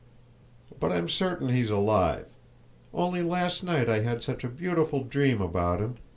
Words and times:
But 0.79 0.91
I'm 0.91 1.07
certain 1.07 1.49
he's 1.49 1.69
alive. 1.69 2.25
Only 2.91 3.21
last 3.21 3.63
night 3.63 3.87
I 3.87 3.99
had 3.99 4.23
such 4.23 4.43
a 4.43 4.47
beautiful 4.49 5.03
dream 5.03 5.39
about 5.43 5.79
him. 5.79 5.93